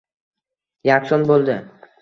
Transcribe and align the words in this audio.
Yakson 0.91 1.29
bo’ldi 1.33 1.63